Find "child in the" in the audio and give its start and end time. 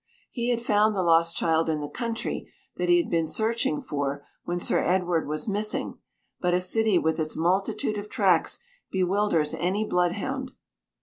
1.37-1.87